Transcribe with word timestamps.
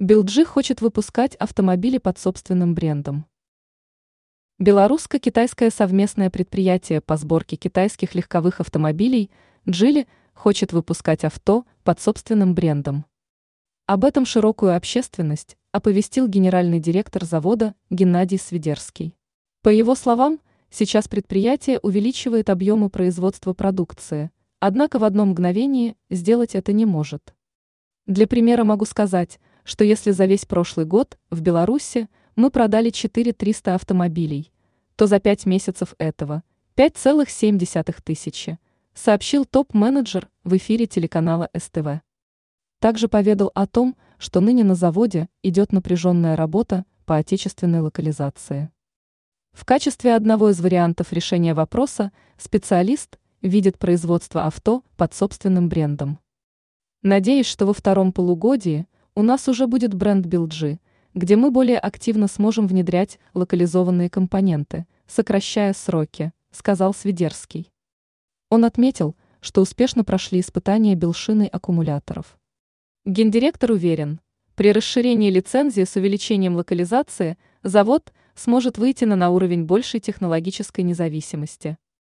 Билджи 0.00 0.44
хочет 0.44 0.80
выпускать 0.80 1.34
автомобили 1.34 1.98
под 1.98 2.20
собственным 2.20 2.72
брендом. 2.72 3.26
Белорусско-китайское 4.60 5.70
совместное 5.70 6.30
предприятие 6.30 7.00
по 7.00 7.16
сборке 7.16 7.56
китайских 7.56 8.14
легковых 8.14 8.60
автомобилей 8.60 9.28
«Джили» 9.68 10.06
хочет 10.34 10.72
выпускать 10.72 11.24
авто 11.24 11.66
под 11.82 12.00
собственным 12.00 12.54
брендом. 12.54 13.06
Об 13.86 14.04
этом 14.04 14.24
широкую 14.24 14.76
общественность 14.76 15.56
оповестил 15.72 16.28
генеральный 16.28 16.78
директор 16.78 17.24
завода 17.24 17.74
Геннадий 17.90 18.38
Свидерский. 18.38 19.16
По 19.62 19.68
его 19.68 19.96
словам, 19.96 20.38
сейчас 20.70 21.08
предприятие 21.08 21.80
увеличивает 21.80 22.50
объемы 22.50 22.88
производства 22.88 23.52
продукции, 23.52 24.30
однако 24.60 25.00
в 25.00 25.02
одно 25.02 25.26
мгновение 25.26 25.96
сделать 26.08 26.54
это 26.54 26.72
не 26.72 26.86
может. 26.86 27.34
Для 28.06 28.28
примера 28.28 28.62
могу 28.62 28.84
сказать, 28.84 29.40
что 29.68 29.84
если 29.84 30.12
за 30.12 30.24
весь 30.24 30.46
прошлый 30.46 30.86
год 30.86 31.18
в 31.28 31.42
Беларуси 31.42 32.08
мы 32.36 32.50
продали 32.50 32.88
4300 32.88 33.74
автомобилей, 33.74 34.50
то 34.96 35.06
за 35.06 35.20
5 35.20 35.44
месяцев 35.44 35.94
этого 35.98 36.42
5,7 36.74 38.02
тысячи, 38.02 38.58
сообщил 38.94 39.44
топ-менеджер 39.44 40.30
в 40.42 40.56
эфире 40.56 40.86
телеканала 40.86 41.50
СТВ. 41.54 42.00
Также 42.80 43.08
поведал 43.08 43.50
о 43.54 43.66
том, 43.66 43.94
что 44.16 44.40
ныне 44.40 44.64
на 44.64 44.74
заводе 44.74 45.28
идет 45.42 45.70
напряженная 45.72 46.34
работа 46.34 46.86
по 47.04 47.16
отечественной 47.16 47.80
локализации. 47.80 48.70
В 49.52 49.66
качестве 49.66 50.14
одного 50.14 50.48
из 50.48 50.60
вариантов 50.62 51.12
решения 51.12 51.52
вопроса 51.52 52.10
специалист 52.38 53.18
видит 53.42 53.78
производство 53.78 54.46
авто 54.46 54.82
под 54.96 55.12
собственным 55.12 55.68
брендом. 55.68 56.20
Надеюсь, 57.02 57.46
что 57.46 57.66
во 57.66 57.74
втором 57.74 58.12
полугодии– 58.14 58.86
у 59.18 59.22
нас 59.22 59.48
уже 59.48 59.66
будет 59.66 59.94
бренд 59.94 60.26
BLG, 60.26 60.78
где 61.12 61.34
мы 61.34 61.50
более 61.50 61.80
активно 61.80 62.28
сможем 62.28 62.68
внедрять 62.68 63.18
локализованные 63.34 64.08
компоненты, 64.08 64.86
сокращая 65.08 65.72
сроки, 65.72 66.30
сказал 66.52 66.94
Свидерский. 66.94 67.72
Он 68.48 68.64
отметил, 68.64 69.16
что 69.40 69.60
успешно 69.60 70.04
прошли 70.04 70.38
испытания 70.38 70.94
белшины 70.94 71.48
аккумуляторов. 71.50 72.38
Гендиректор 73.04 73.72
уверен, 73.72 74.20
при 74.54 74.70
расширении 74.70 75.30
лицензии 75.30 75.82
с 75.82 75.96
увеличением 75.96 76.54
локализации 76.54 77.38
завод 77.64 78.12
сможет 78.36 78.78
выйти 78.78 79.04
на, 79.04 79.16
на 79.16 79.30
уровень 79.30 79.64
большей 79.64 79.98
технологической 79.98 80.84
независимости. 80.84 81.76